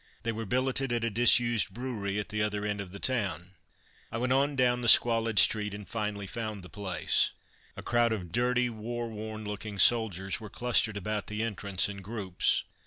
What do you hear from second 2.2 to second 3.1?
the other end of the